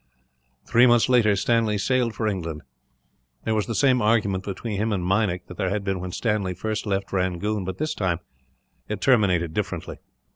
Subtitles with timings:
[0.65, 2.63] Three months later, Stanley sailed for England.
[3.43, 6.55] There was the same argument between him and Meinik that there had been when Stanley
[6.55, 8.17] first left Rangoon, but this time
[8.89, 9.99] it terminated differently.